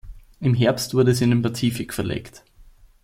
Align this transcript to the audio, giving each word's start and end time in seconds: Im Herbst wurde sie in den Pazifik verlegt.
Im 0.39 0.55
Herbst 0.55 0.95
wurde 0.95 1.13
sie 1.13 1.25
in 1.25 1.29
den 1.29 1.41
Pazifik 1.43 1.93
verlegt. 1.93 2.41